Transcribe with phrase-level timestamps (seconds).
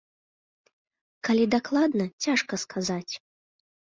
[1.27, 3.13] Калі дакладна, цяжка сказаць.